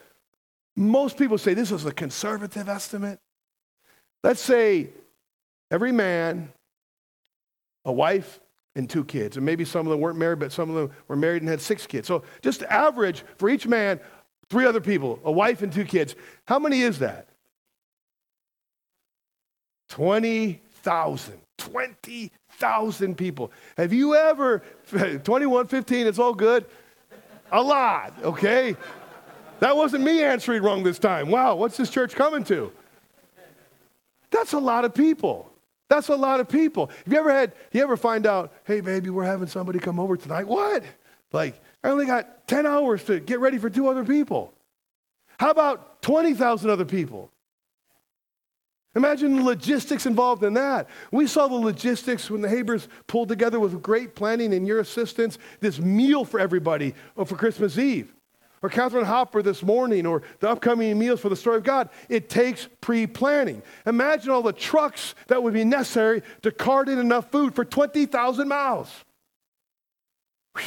[0.76, 3.20] most people say this is a conservative estimate.
[4.24, 4.90] Let's say
[5.70, 6.52] every man,
[7.86, 8.40] a wife,
[8.76, 9.38] and two kids.
[9.38, 11.62] And maybe some of them weren't married, but some of them were married and had
[11.62, 12.08] six kids.
[12.08, 14.00] So just average for each man,
[14.50, 16.16] three other people, a wife and two kids.
[16.48, 17.28] How many is that?
[19.90, 21.42] 20,000.
[21.58, 23.52] 20,000 people.
[23.78, 24.64] Have you ever,
[25.24, 26.66] 21, 15, it's all good?
[27.52, 28.76] A lot, okay?
[29.62, 31.30] That wasn't me answering wrong this time.
[31.30, 32.72] Wow, what's this church coming to?
[34.32, 35.52] That's a lot of people.
[35.88, 36.88] That's a lot of people.
[36.88, 40.18] Have you ever had, you ever find out, hey, baby, we're having somebody come over
[40.18, 40.48] tonight?
[40.48, 40.84] What?
[41.32, 44.52] Like, I only got 10 hours to get ready for two other people.
[45.38, 47.30] How about 20,000 other people?
[48.96, 50.90] Imagine the logistics involved in that.
[51.12, 55.38] We saw the logistics when the Habers pulled together with great planning and your assistance
[55.60, 58.12] this meal for everybody oh, for Christmas Eve.
[58.64, 61.90] Or Catherine Hopper this morning, or the upcoming meals for the story of God.
[62.10, 63.64] It takes pre planning.
[63.88, 68.48] Imagine all the trucks that would be necessary to cart in enough food for 20,000
[68.48, 68.90] miles.
[70.56, 70.64] Whew,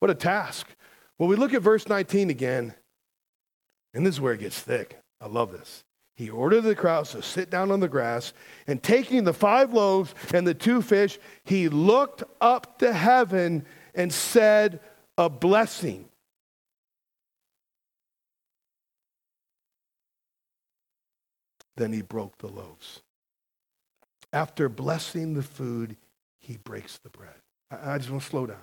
[0.00, 0.66] what a task.
[1.18, 2.74] Well, we look at verse 19 again,
[3.94, 4.98] and this is where it gets thick.
[5.20, 5.84] I love this.
[6.16, 8.32] He ordered the crowds to sit down on the grass,
[8.66, 14.12] and taking the five loaves and the two fish, he looked up to heaven and
[14.12, 14.80] said
[15.16, 16.08] a blessing.
[21.76, 23.02] Then he broke the loaves.
[24.32, 25.96] After blessing the food,
[26.40, 27.34] he breaks the bread.
[27.70, 28.56] I, I just want to slow down.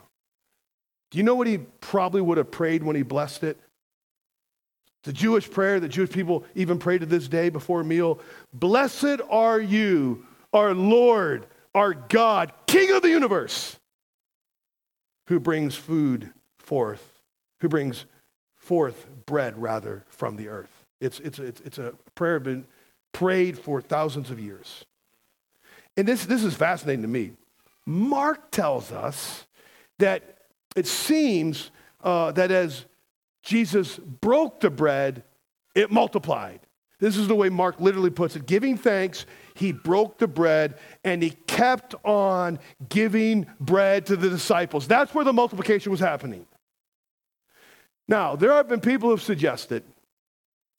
[1.12, 3.58] Do you know what he probably would have prayed when he blessed it?
[5.04, 8.20] The Jewish prayer that Jewish people even pray to this day before a meal.
[8.54, 13.78] Blessed are you, our Lord, our God, King of the universe,
[15.28, 17.22] who brings food forth,
[17.62, 18.06] who brings
[18.58, 20.86] forth bread, rather, from the earth.
[21.00, 22.66] It's, it's, it's, it's a prayer been
[23.12, 24.86] prayed for thousands of years.
[25.98, 27.32] And this, this is fascinating to me.
[27.86, 29.46] Mark tells us
[29.98, 30.38] that
[30.76, 31.72] it seems
[32.04, 32.86] uh, that as
[33.44, 35.24] Jesus broke the bread,
[35.76, 36.62] it multiplied.
[37.00, 38.46] This is the way Mark literally puts it.
[38.46, 44.88] Giving thanks, he broke the bread and he kept on giving bread to the disciples.
[44.88, 46.46] That's where the multiplication was happening.
[48.08, 49.84] Now, there have been people who've suggested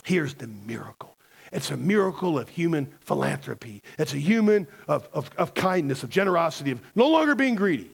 [0.05, 1.10] here's the miracle.
[1.53, 3.83] It's a miracle of human philanthropy.
[3.99, 7.91] It's a human of, of, of kindness, of generosity, of no longer being greedy.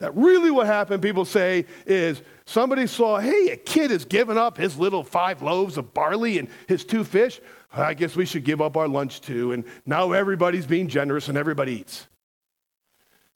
[0.00, 4.56] That really what happened, people say, is somebody saw, hey, a kid has given up
[4.56, 7.40] his little five loaves of barley and his two fish.
[7.72, 9.52] I guess we should give up our lunch too.
[9.52, 12.08] And now everybody's being generous and everybody eats.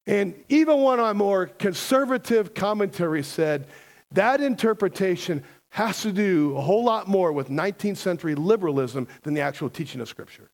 [0.06, 3.66] And even one of my more conservative commentaries said
[4.12, 5.42] that interpretation
[5.74, 10.00] has to do a whole lot more with 19th century liberalism than the actual teaching
[10.00, 10.50] of Scripture.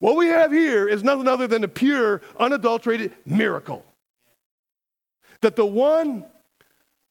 [0.00, 3.84] What we have here is nothing other than a pure, unadulterated miracle
[5.42, 6.24] that the one,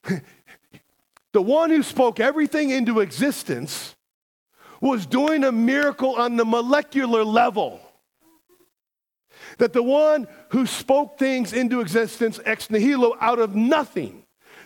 [1.32, 3.95] the one who spoke everything into existence
[4.82, 7.80] was doing a miracle on the molecular level.
[9.60, 14.20] That the one who spoke things into existence ex nihilo out of nothing,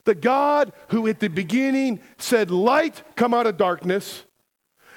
[0.05, 4.23] the God who at the beginning said, Light come out of darkness,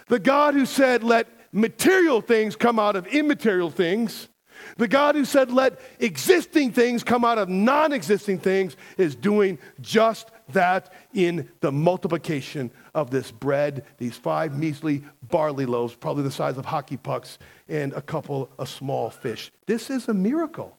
[0.07, 4.29] the God who said, Let material things come out of immaterial things,
[4.77, 9.59] the God who said, let existing things come out of non existing things, is doing
[9.81, 16.31] just that in the multiplication of this bread, these five measly barley loaves, probably the
[16.31, 19.51] size of hockey pucks, and a couple of small fish.
[19.67, 20.77] This is a miracle.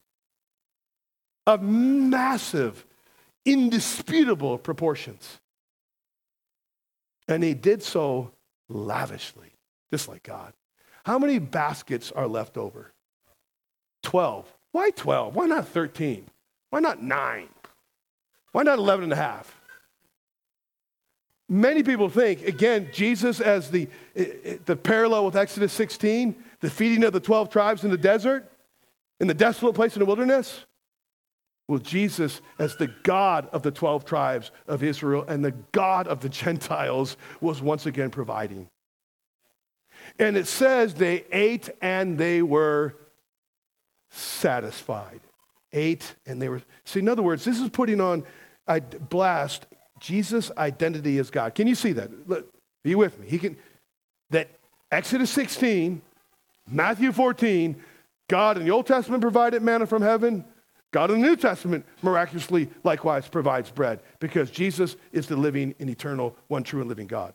[1.45, 2.85] Of massive,
[3.45, 5.39] indisputable proportions.
[7.28, 8.32] And he did so
[8.67, 9.54] lavishly,
[9.91, 10.54] just like God.
[11.06, 12.93] How many baskets are left over?
[14.04, 14.52] 12.
[14.71, 15.36] Why 12?
[15.36, 16.25] Why not 13?
[16.69, 17.47] Why not 9?
[18.52, 19.60] Why not 11 and a half?
[21.47, 27.12] Many people think, again, Jesus as the, the parallel with Exodus 16, the feeding of
[27.12, 28.52] the 12 tribes in the desert,
[29.19, 30.65] in the desolate place in the wilderness.
[31.69, 36.19] Well, Jesus, as the God of the 12 tribes of Israel and the God of
[36.19, 38.67] the Gentiles, was once again providing.
[40.17, 42.95] And it says they ate and they were
[44.10, 45.19] satisfied.
[45.71, 46.63] Ate and they were.
[46.86, 48.23] See, in other words, this is putting on
[48.67, 49.67] I blast
[49.99, 51.53] Jesus' identity as God.
[51.53, 52.27] Can you see that?
[52.27, 52.51] Look,
[52.84, 53.27] be with me.
[53.27, 53.55] He can
[54.32, 54.49] that
[54.91, 56.01] Exodus 16,
[56.67, 57.79] Matthew 14,
[58.27, 60.45] God in the Old Testament provided manna from heaven.
[60.91, 65.89] God in the New Testament miraculously likewise provides bread because Jesus is the living and
[65.89, 67.34] eternal, one true and living God.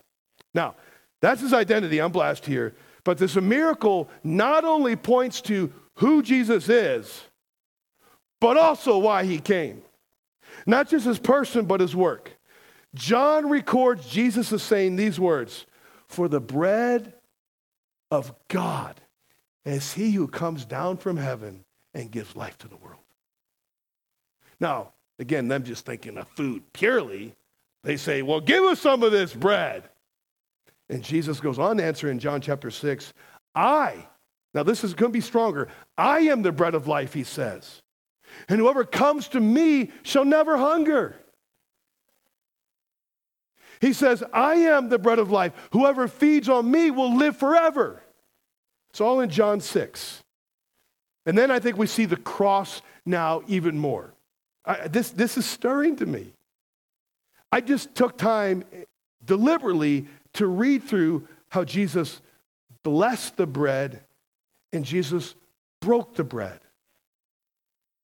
[0.55, 0.75] Now,
[1.21, 2.01] that's his identity.
[2.01, 2.75] I'm blessed here.
[3.05, 7.23] But this miracle not only points to who Jesus is,
[8.41, 9.83] but also why he came.
[10.67, 12.37] Not just his person, but his work.
[12.95, 15.67] John records Jesus as saying these words
[16.09, 17.15] For the bread
[18.11, 19.01] of God
[19.65, 23.04] is he who comes down from heaven and gives life to the world.
[24.61, 27.35] Now, again, them just thinking of food purely,
[27.83, 29.85] they say, Well, give us some of this bread.
[30.89, 33.13] And Jesus goes on to answer in John chapter 6
[33.55, 34.07] I,
[34.53, 37.83] now this is going to be stronger, I am the bread of life, he says.
[38.49, 41.17] And whoever comes to me shall never hunger.
[43.81, 45.53] He says, I am the bread of life.
[45.73, 48.03] Whoever feeds on me will live forever.
[48.91, 50.23] It's all in John 6.
[51.27, 54.14] And then I think we see the cross now even more.
[54.65, 56.33] I, this, this is stirring to me.
[57.53, 58.65] I just took time
[59.25, 62.21] deliberately to read through how Jesus
[62.83, 64.03] blessed the bread
[64.73, 65.35] and Jesus
[65.81, 66.61] broke the bread.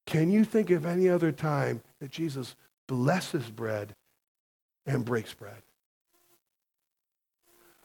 [0.07, 2.55] Can you think of any other time that Jesus
[2.87, 3.94] blesses bread
[4.87, 5.62] and breaks bread?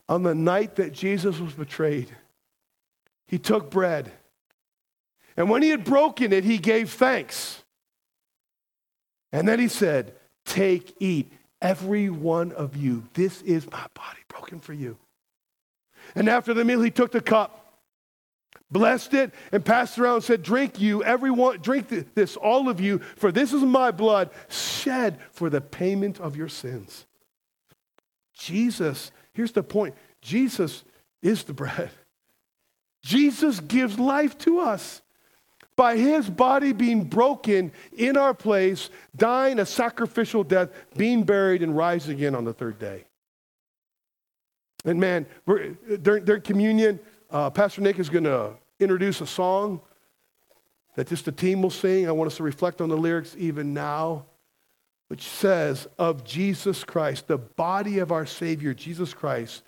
[0.07, 2.15] On the night that Jesus was betrayed,
[3.27, 4.11] he took bread.
[5.35, 7.63] And when he had broken it, he gave thanks.
[9.35, 10.13] And then he said,
[10.45, 11.29] Take, eat,
[11.61, 13.03] every one of you.
[13.15, 14.97] This is my body broken for you.
[16.15, 17.81] And after the meal, he took the cup,
[18.71, 22.79] blessed it, and passed it around and said, Drink you, everyone, drink this, all of
[22.79, 27.05] you, for this is my blood shed for the payment of your sins.
[28.37, 30.85] Jesus, here's the point Jesus
[31.21, 31.91] is the bread.
[33.03, 35.01] Jesus gives life to us
[35.75, 41.75] by his body being broken in our place, dying a sacrificial death, being buried, and
[41.75, 43.05] rising again on the third day.
[44.85, 45.77] And man, during,
[46.23, 49.81] during communion, uh, Pastor Nick is going to introduce a song
[50.95, 52.07] that just the team will sing.
[52.07, 54.25] I want us to reflect on the lyrics even now,
[55.09, 59.63] which says, Of Jesus Christ, the body of our Savior, Jesus Christ,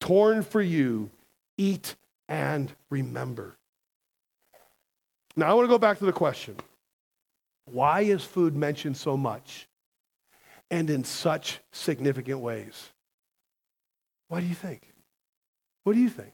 [0.00, 1.10] torn for you,
[1.56, 1.96] eat
[2.28, 3.57] and remember.
[5.38, 6.56] Now, I want to go back to the question
[7.66, 9.68] why is food mentioned so much
[10.68, 12.90] and in such significant ways?
[14.26, 14.82] What do you think?
[15.84, 16.32] What do you think?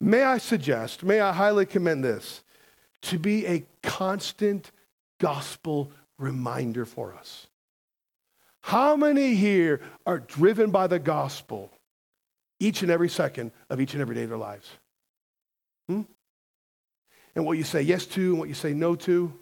[0.00, 2.42] May I suggest, may I highly commend this
[3.02, 4.72] to be a constant
[5.20, 7.46] gospel reminder for us.
[8.62, 11.70] How many here are driven by the gospel
[12.58, 14.68] each and every second of each and every day of their lives?
[15.88, 16.02] Hmm?
[17.36, 19.32] And what you say yes to and what you say no to,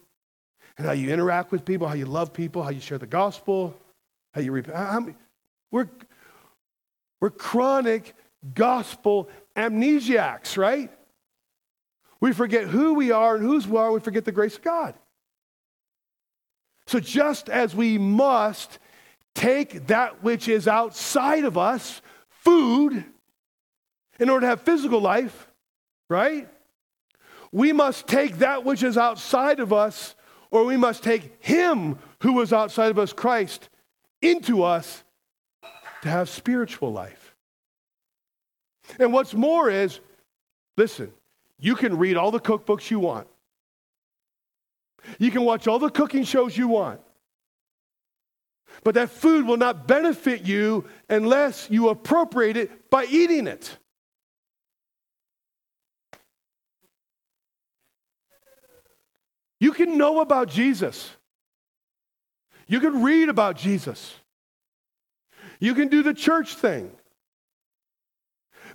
[0.77, 3.75] and how you interact with people, how you love people, how you share the gospel,
[4.35, 5.17] how you repent.
[5.71, 5.89] We're,
[7.21, 8.15] we're chronic
[8.53, 10.91] gospel amnesiacs, right?
[12.21, 14.95] We forget who we are and whose we are, we forget the grace of God.
[16.87, 18.79] So just as we must
[19.35, 23.05] take that which is outside of us, food,
[24.19, 25.49] in order to have physical life,
[26.11, 26.49] right?
[27.55, 30.17] We must take that which is outside of us,
[30.51, 33.69] or we must take Him who was outside of us, Christ,
[34.21, 35.05] into us
[36.03, 37.37] to have spiritual life.
[38.99, 40.01] And what's more is,
[40.77, 41.13] listen,
[41.61, 43.29] you can read all the cookbooks you want.
[45.21, 47.01] You can watch all the cooking shows you want.
[48.83, 53.79] But that food will not benefit you unless you appropriate it by eating it.
[59.65, 61.09] You can know about Jesus.
[62.67, 64.15] You can read about Jesus.
[65.59, 66.91] You can do the church thing.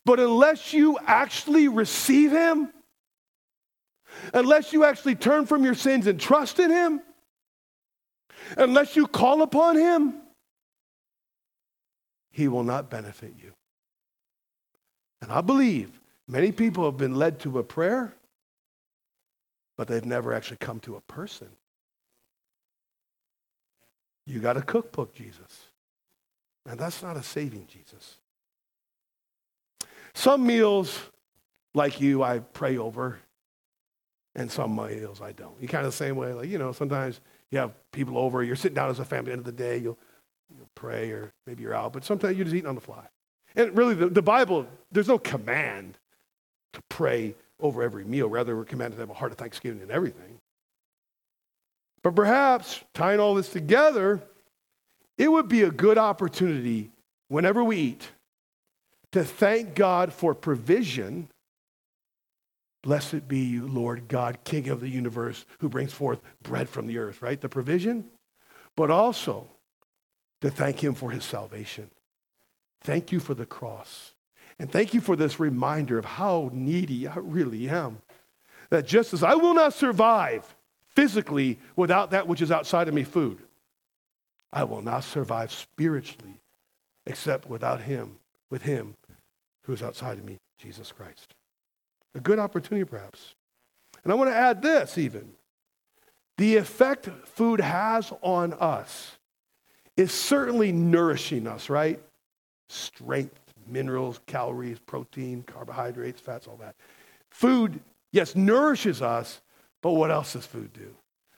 [0.04, 2.74] But unless you actually receive Him,
[4.34, 7.02] unless you actually turn from your sins and trust in Him,
[8.58, 10.16] unless you call upon Him,
[12.32, 13.52] He will not benefit you.
[15.22, 18.16] And I believe many people have been led to a prayer,
[19.80, 21.48] but they've never actually come to a person.
[24.26, 25.68] You got a cookbook, Jesus.
[26.66, 28.18] And that's not a saving Jesus.
[30.14, 31.00] Some meals,
[31.74, 33.20] like you, I pray over,
[34.36, 35.56] and some meals I don't.
[35.62, 38.58] You kind of the same way, like, you know, sometimes you have people over, you're
[38.58, 39.98] sitting down as a family at the end of the day, you'll,
[40.54, 43.08] you'll pray, or maybe you're out, but sometimes you're just eating on the fly.
[43.56, 45.98] And really, the, the Bible, there's no command
[46.74, 48.28] to pray over every meal.
[48.30, 50.40] Rather, we're commanded to have a heart of thanksgiving in everything.
[52.02, 54.22] But perhaps tying all this together,
[55.18, 56.92] it would be a good opportunity
[57.28, 58.12] whenever we eat
[59.12, 61.28] to thank God for provision.
[62.84, 66.98] Blessed be you, Lord God, King of the universe, who brings forth bread from the
[66.98, 67.40] earth, right?
[67.40, 68.06] The provision,
[68.78, 69.48] but also
[70.42, 71.90] to thank Him for His salvation.
[72.82, 74.14] Thank you for the cross.
[74.60, 78.02] And thank you for this reminder of how needy I really am.
[78.70, 80.54] That just as I will not survive
[80.88, 83.40] physically without that which is outside of me, food,
[84.52, 86.40] I will not survive spiritually
[87.06, 88.18] except without Him,
[88.50, 88.96] with Him
[89.64, 91.34] who is outside of me, Jesus Christ.
[92.16, 93.36] A good opportunity, perhaps.
[94.04, 95.32] And I want to add this even.
[96.38, 99.18] The effect food has on us
[99.98, 102.00] is certainly nourishing us, right?
[102.70, 106.76] Strength, minerals, calories, protein, carbohydrates, fats, all that.
[107.30, 107.80] Food,
[108.12, 109.42] yes, nourishes us,
[109.82, 110.96] but what else does food do?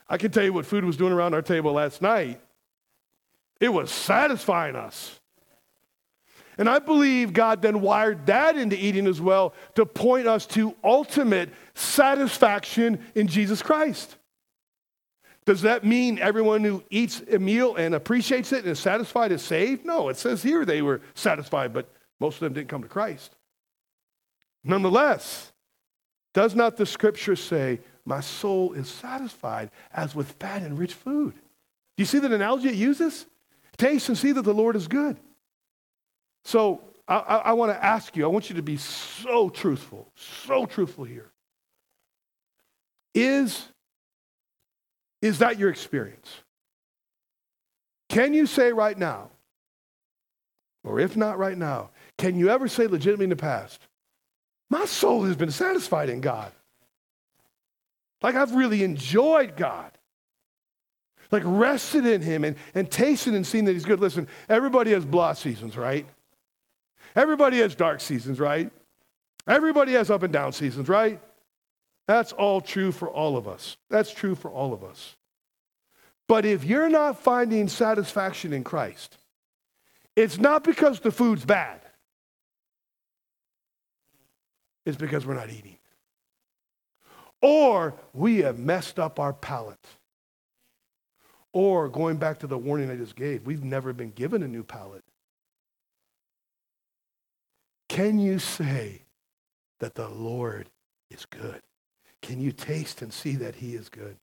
[0.08, 2.42] I can tell you what food was doing around our table last night.
[3.60, 5.20] It was satisfying us.
[6.58, 10.76] And I believe God then wired that into eating as well to point us to
[10.84, 14.18] ultimate satisfaction in Jesus Christ.
[15.46, 19.42] Does that mean everyone who eats a meal and appreciates it and is satisfied is
[19.42, 19.86] saved?
[19.86, 21.90] No, it says here they were satisfied, but
[22.22, 23.36] most of them didn't come to Christ.
[24.64, 25.52] Nonetheless,
[26.36, 31.34] does not the scripture say, My soul is satisfied as with fat and rich food?
[31.34, 31.42] Do
[31.98, 33.26] you see that analogy it uses?
[33.76, 35.18] Taste and see that the Lord is good.
[36.46, 40.08] So I, I, I want to ask you, I want you to be so truthful,
[40.16, 41.32] so truthful here.
[43.16, 43.68] Is,
[45.24, 46.30] is that your experience?
[48.10, 49.32] Can you say right now,
[50.84, 51.90] or if not right now,
[52.22, 53.82] can you ever say legitimately in the past,
[54.70, 56.52] my soul has been satisfied in God?
[58.22, 59.92] Like I've really enjoyed God.
[61.32, 64.00] Like rested in Him and, and tasted and seen that He's good.
[64.00, 66.06] Listen, everybody has blah seasons, right?
[67.16, 68.70] Everybody has dark seasons, right?
[69.48, 71.20] Everybody has up and down seasons, right?
[72.08, 73.78] That's all true for all of us.
[73.90, 75.16] That's true for all of us.
[76.28, 79.18] But if you're not finding satisfaction in Christ,
[80.16, 81.82] it's not because the food's bad.
[84.86, 85.78] It's because we're not eating.
[87.42, 89.86] Or we have messed up our palate.
[91.54, 94.64] Or going back to the warning I just gave, we've never been given a new
[94.64, 95.04] palate.
[97.90, 99.02] Can you say
[99.80, 100.70] that the Lord
[101.10, 101.62] is good?
[102.22, 104.16] Can you taste and see that he is good?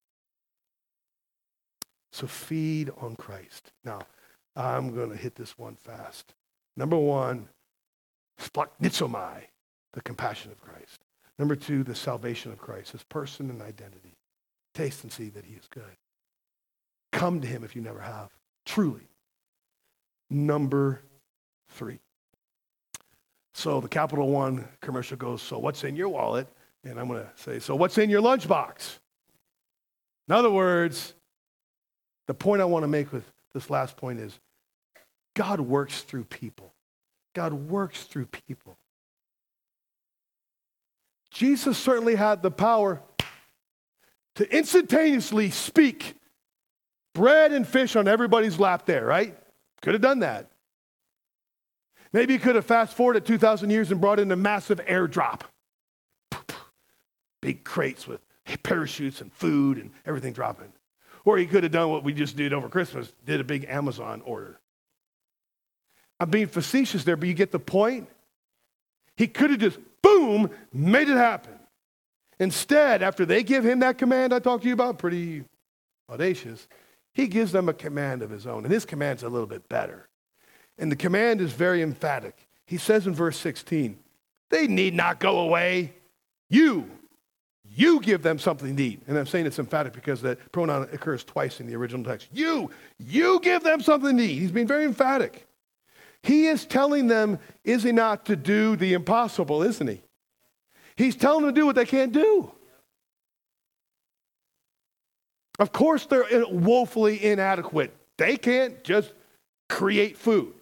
[2.13, 3.73] So feed on Christ.
[3.85, 4.01] Now,
[4.57, 6.35] I'm going to hit this one fast.
[6.77, 7.49] Number one,
[8.41, 9.43] splanchnizomai,
[9.99, 11.01] the compassion of Christ.
[11.41, 14.17] Number two, the salvation of Christ, his person and identity.
[14.73, 15.83] Taste and see that he is good.
[17.11, 18.29] Come to him if you never have,
[18.65, 19.09] truly.
[20.31, 21.03] Number
[21.71, 21.99] three,
[23.55, 26.47] so the Capital One commercial goes, So what's in your wallet?
[26.85, 28.99] And I'm going to say, So what's in your lunchbox?
[30.29, 31.15] In other words,
[32.29, 34.39] the point I want to make with this last point is
[35.35, 36.73] God works through people.
[37.35, 38.79] God works through people.
[41.39, 43.01] Jesus certainly had the power
[44.35, 46.17] to instantaneously speak
[47.15, 49.39] bread and fish on everybody's lap there, right?
[49.81, 50.51] Could have done that.
[52.13, 55.43] Maybe he could have fast forwarded 2,000 years and brought in a massive airdrop.
[57.41, 58.21] Big crates with
[58.65, 60.73] parachutes and food and everything dropping.
[61.25, 64.23] Or he could have done what we just did over Christmas, did a big Amazon
[64.25, 64.59] order.
[66.19, 68.09] I'm being facetious there, but you get the point?
[69.17, 71.59] He could have just, boom, made it happen.
[72.39, 75.45] Instead, after they give him that command I talked to you about, pretty
[76.09, 76.69] audacious,
[77.13, 78.65] he gives them a command of his own.
[78.65, 80.09] And his command's a little bit better.
[80.79, 82.47] And the command is very emphatic.
[82.65, 83.99] He says in verse 16,
[84.51, 85.95] they need not go away.
[86.49, 86.89] You,
[87.65, 89.03] you give them something to eat.
[89.09, 92.29] And I'm saying it's emphatic because that pronoun occurs twice in the original text.
[92.33, 94.39] You, you give them something to eat.
[94.39, 95.48] He's being very emphatic.
[96.23, 100.03] He is telling them, is he not, to do the impossible, isn't he?
[100.97, 102.51] He's telling them to do what they can't do.
[105.59, 107.95] Of course, they're woefully inadequate.
[108.17, 109.13] They can't just
[109.69, 110.55] create food.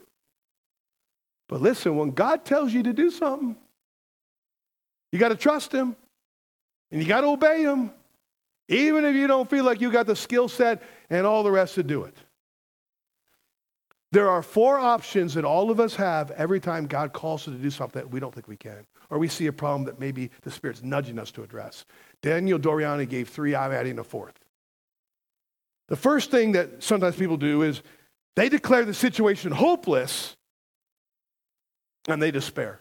[1.49, 3.57] But listen, when God tells you to do something,
[5.13, 5.97] you got to trust Him
[6.91, 7.91] and you got to obey Him,
[8.69, 11.77] even if you don't feel like you got the skill set and all the rest
[11.77, 12.17] to do it.
[14.17, 17.61] There are four options that all of us have every time God calls us to
[17.61, 20.31] do something that we don't think we can, or we see a problem that maybe
[20.41, 21.85] the Spirit's nudging us to address.
[22.23, 24.33] Daniel Doriani gave three, I'm adding a fourth.
[25.89, 27.83] The first thing that sometimes people do is
[28.37, 30.35] they declare the situation hopeless
[32.09, 32.81] and they despair.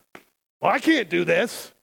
[0.61, 1.73] Well, I can't do this,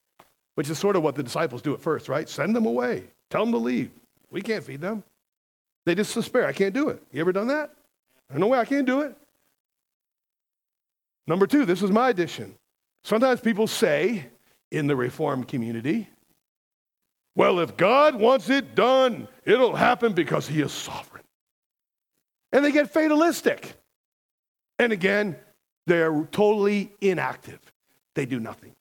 [0.54, 2.26] which is sort of what the disciples do at first, right?
[2.26, 3.90] Send them away, tell them to leave.
[4.30, 5.04] We can't feed them.
[5.84, 6.46] They just despair.
[6.46, 7.02] I can't do it.
[7.12, 7.70] You ever done that?
[8.34, 9.14] No way, I can't do it.
[11.26, 12.54] Number two, this is my addition.
[13.04, 14.26] Sometimes people say
[14.70, 16.08] in the Reformed community,
[17.34, 21.24] well, if God wants it done, it'll happen because He is sovereign.
[22.52, 23.74] And they get fatalistic.
[24.78, 25.36] And again,
[25.86, 27.60] they're totally inactive.
[28.14, 28.74] They do nothing.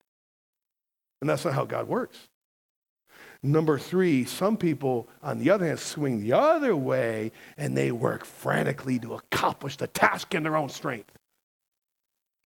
[1.21, 2.17] And that's not how God works.
[3.43, 8.23] Number three, some people, on the other hand, swing the other way and they work
[8.23, 11.11] frantically to accomplish the task in their own strength.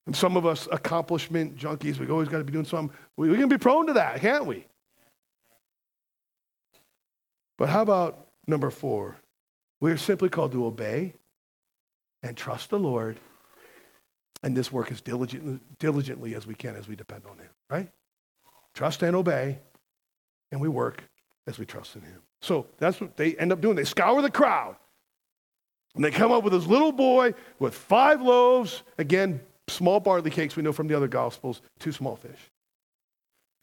[0.06, 2.96] And some of us accomplishment junkies, we've always got to be doing something.
[3.18, 4.66] We, we can be prone to that, can't we?
[7.58, 9.18] But how about number four?
[9.80, 11.14] We're simply called to obey
[12.22, 13.18] and trust the Lord
[14.44, 17.90] and this work as diligently, diligently as we can as we depend on Him, right?
[18.74, 19.60] Trust and obey,
[20.52, 21.04] and we work
[21.48, 22.22] as we trust in Him.
[22.42, 23.76] So that's what they end up doing.
[23.76, 24.76] They scour the crowd.
[25.96, 30.56] And they come up with this little boy with five loaves, again, small barley cakes
[30.56, 32.52] we know from the other gospels, two small fish.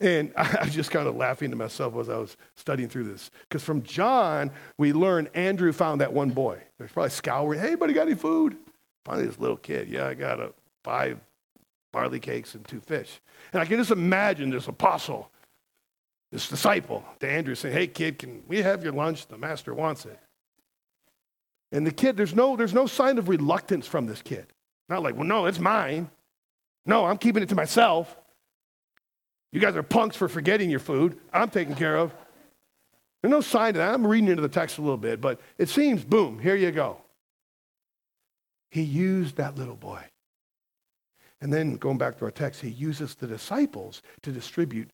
[0.00, 3.30] And I was just kind of laughing to myself as I was studying through this.
[3.48, 6.58] Because from John, we learn Andrew found that one boy.
[6.78, 8.56] There's probably scouring, hey, buddy, got any food?
[9.04, 10.52] Finally, this little kid, yeah, I got a
[10.84, 11.18] five
[11.92, 13.20] barley cakes and two fish.
[13.52, 15.30] And I can just imagine this apostle,
[16.30, 19.26] this disciple to Andrew saying, hey, kid, can we have your lunch?
[19.26, 20.18] The master wants it.
[21.70, 24.46] And the kid, there's no, there's no sign of reluctance from this kid.
[24.92, 26.10] Not like, well, no, it's mine.
[26.84, 28.14] No, I'm keeping it to myself.
[29.50, 31.18] You guys are punks for forgetting your food.
[31.32, 32.12] I'm taken care of.
[33.22, 33.94] There's no sign of that.
[33.94, 36.98] I'm reading into the text a little bit, but it seems, boom, here you go.
[38.70, 40.02] He used that little boy.
[41.40, 44.90] And then going back to our text, he uses the disciples to distribute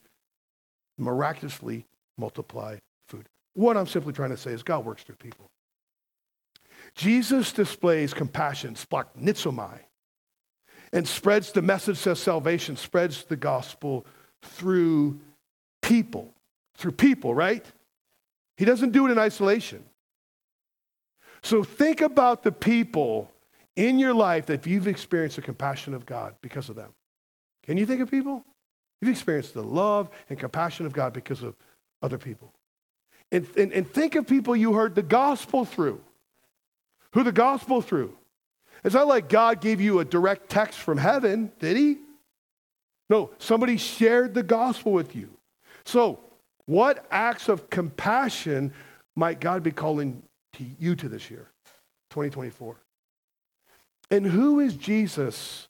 [0.97, 1.87] miraculously
[2.17, 2.77] multiply
[3.09, 3.29] food.
[3.55, 5.51] What I'm simply trying to say is God works through people.
[6.95, 9.81] Jesus displays compassion, splanchnizomai,
[10.93, 14.07] and spreads the message of salvation, spreads the gospel
[14.43, 15.21] through
[15.83, 16.33] people.
[16.77, 17.65] Through people, right?
[18.57, 19.85] He doesn't do it in isolation.
[21.43, 23.31] So think about the people
[23.77, 26.93] in your life that you've experienced the compassion of God because of them.
[27.65, 28.45] Can you think of people?
[29.01, 31.55] You've experienced the love and compassion of God because of
[32.03, 32.53] other people.
[33.31, 36.01] And, and, and think of people you heard the gospel through.
[37.13, 38.17] Who the gospel through.
[38.85, 41.99] It's not like God gave you a direct text from heaven, did he?
[43.11, 45.31] No, somebody shared the gospel with you.
[45.85, 46.21] So,
[46.67, 48.73] what acts of compassion
[49.17, 50.23] might God be calling
[50.55, 51.51] to you to this year,
[52.11, 52.77] 2024?
[54.11, 55.69] And who is Jesus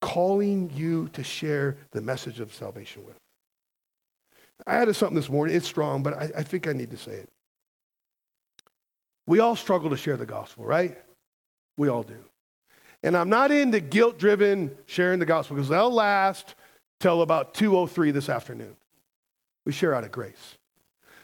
[0.00, 3.16] calling you to share the message of salvation with?
[4.66, 5.56] I added something this morning.
[5.56, 7.28] It's strong, but I, I think I need to say it.
[9.26, 10.98] We all struggle to share the gospel, right?
[11.76, 12.18] We all do.
[13.02, 16.54] And I'm not into guilt driven sharing the gospel because they'll last
[16.98, 18.76] till about 2.03 this afternoon.
[19.64, 20.58] We share out of grace.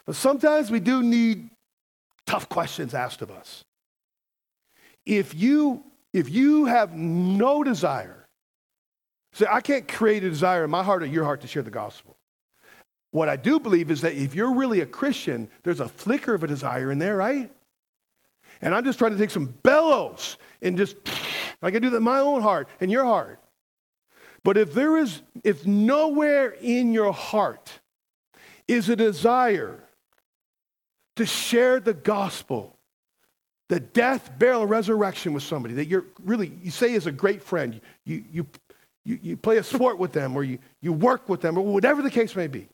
[0.06, 1.50] But sometimes we do need
[2.26, 3.64] tough questions asked of us.
[5.04, 8.26] If you, if you have no desire,
[9.32, 11.70] say, I can't create a desire in my heart or your heart to share the
[11.70, 12.16] gospel.
[13.10, 16.42] What I do believe is that if you're really a Christian, there's a flicker of
[16.42, 17.50] a desire in there, right?
[18.60, 20.96] And I'm just trying to take some bellows and just,
[21.62, 23.40] I can do that in my own heart and your heart.
[24.44, 27.80] But if there is, if nowhere in your heart
[28.68, 29.82] is a desire
[31.16, 32.76] to share the gospel,
[33.68, 37.80] the death, burial, resurrection with somebody that you're really, you say is a great friend,
[38.04, 38.46] you, you,
[39.04, 42.02] you, you play a sport with them or you, you work with them or whatever
[42.02, 42.68] the case may be,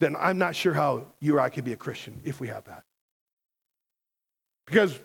[0.00, 2.64] then I'm not sure how you or I could be a Christian if we have
[2.64, 2.84] that.
[4.66, 4.98] Because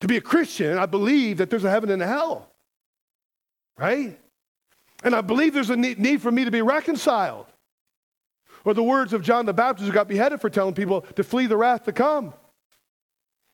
[0.00, 2.50] to be a Christian, I believe that there's a heaven and a hell,
[3.76, 4.18] right?
[5.04, 7.46] And I believe there's a need for me to be reconciled.
[8.64, 11.46] Or the words of John the Baptist who got beheaded for telling people to flee
[11.46, 12.34] the wrath to come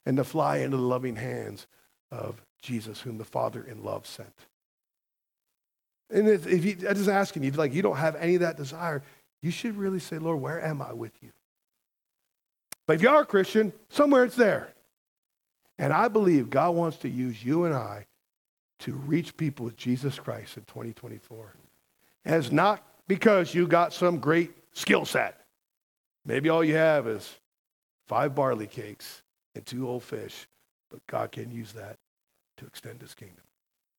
[0.07, 1.67] and to fly into the loving hands
[2.11, 4.35] of Jesus, whom the Father in love sent.
[6.11, 8.57] And if, if you, I'm just asking you, like you don't have any of that
[8.57, 9.03] desire,
[9.43, 11.31] you should really say, Lord, where am I with you?
[12.87, 14.74] But if you are a Christian, somewhere it's there.
[15.79, 18.07] And I believe God wants to use you and I
[18.81, 21.55] to reach people with Jesus Christ in 2024.
[22.25, 25.41] And it's not because you got some great skill set.
[26.25, 27.39] Maybe all you have is
[28.07, 29.23] five barley cakes
[29.55, 30.47] and two old fish,
[30.91, 31.97] but God can use that
[32.59, 33.43] to extend his kingdom.